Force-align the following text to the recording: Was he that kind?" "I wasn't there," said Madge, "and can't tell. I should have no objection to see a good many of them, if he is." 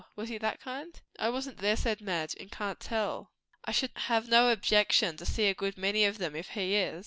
Was 0.15 0.29
he 0.29 0.39
that 0.39 0.59
kind?" 0.59 0.99
"I 1.19 1.29
wasn't 1.29 1.57
there," 1.59 1.75
said 1.77 2.01
Madge, 2.01 2.35
"and 2.39 2.49
can't 2.51 2.79
tell. 2.79 3.29
I 3.65 3.71
should 3.71 3.91
have 3.95 4.27
no 4.27 4.49
objection 4.49 5.15
to 5.17 5.27
see 5.27 5.45
a 5.45 5.53
good 5.53 5.77
many 5.77 6.05
of 6.05 6.17
them, 6.17 6.35
if 6.35 6.49
he 6.49 6.75
is." 6.75 6.99